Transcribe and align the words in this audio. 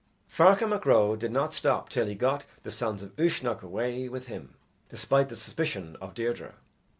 Ferchar 0.27 0.67
Mac 0.67 0.83
Ro 0.87 1.15
did 1.15 1.29
not 1.31 1.53
stop 1.53 1.87
till 1.87 2.07
he 2.07 2.15
got 2.15 2.43
the 2.63 2.71
sons 2.71 3.03
of 3.03 3.15
Uisnech 3.17 3.61
away 3.61 4.09
with 4.09 4.25
him, 4.25 4.55
despite 4.89 5.29
the 5.29 5.35
suspicion 5.35 5.95
of 6.01 6.15
Deirdre. 6.15 6.55